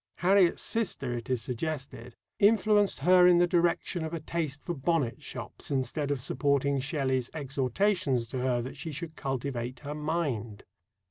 [0.15, 5.21] Harriet's sister, it is suggested, influenced her in the direction of a taste for bonnet
[5.21, 10.63] shops instead of supporting Shelley's exhortations to her that she should cultivate her mind.